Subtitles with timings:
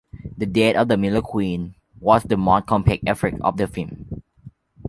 [0.35, 4.23] The death of The Mirror Queen was the most complex effect of the film.